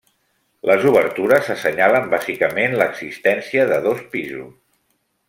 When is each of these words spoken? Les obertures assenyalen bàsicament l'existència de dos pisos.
Les 0.69 0.85
obertures 0.91 1.51
assenyalen 1.57 2.09
bàsicament 2.15 2.73
l'existència 2.81 3.69
de 3.73 3.79
dos 3.89 4.03
pisos. 4.15 4.51